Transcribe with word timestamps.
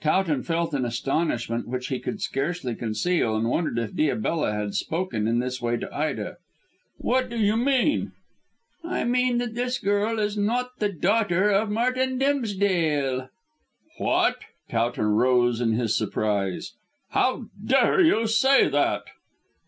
Towton 0.00 0.42
felt 0.42 0.74
an 0.74 0.84
astonishment 0.84 1.68
which 1.68 1.86
he 1.86 2.00
could 2.00 2.20
scarcely 2.20 2.74
conceal, 2.74 3.36
and 3.36 3.48
wondered 3.48 3.78
if 3.78 3.92
Diabella 3.94 4.52
had 4.52 4.74
spoken 4.74 5.28
in 5.28 5.38
this 5.38 5.62
way 5.62 5.76
to 5.76 5.96
Ida. 5.96 6.38
"What 6.98 7.30
do 7.30 7.38
you 7.38 7.56
mean?" 7.56 8.10
"I 8.82 9.04
mean 9.04 9.38
that 9.38 9.54
this 9.54 9.78
girl 9.78 10.18
is 10.18 10.36
not 10.36 10.80
the 10.80 10.88
daughter 10.92 11.50
of 11.50 11.70
Martin 11.70 12.18
Dimsdale." 12.18 13.28
"What!" 13.98 14.38
Towton 14.68 15.04
rose 15.10 15.60
in 15.60 15.74
his 15.74 15.94
surprise; 15.96 16.72
"How 17.10 17.44
dare 17.64 18.00
you 18.00 18.26
say 18.26 18.66
that?" 18.66 19.04